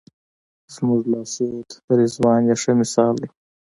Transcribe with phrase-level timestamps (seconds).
[0.73, 1.69] زموږ لارښود
[1.99, 3.29] رضوان یې ښه مثال دی.